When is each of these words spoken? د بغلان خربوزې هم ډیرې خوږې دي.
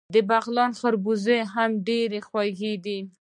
د 0.13 0.15
بغلان 0.29 0.71
خربوزې 0.79 1.39
هم 1.53 1.71
ډیرې 1.87 2.19
خوږې 2.27 2.73
دي. 2.85 2.99